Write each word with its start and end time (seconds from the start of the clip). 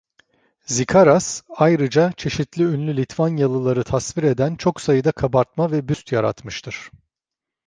Zikaras 0.65 1.43
ayrıca 1.55 2.11
çeşitli 2.11 2.63
ünlü 2.63 2.97
Litvanyalıları 2.97 3.83
tasvir 3.83 4.23
eden 4.23 4.55
çok 4.55 4.81
sayıda 4.81 5.11
kabartma 5.11 5.71
ve 5.71 5.87
büst 5.89 6.11
yaratmıştır. 6.11 6.91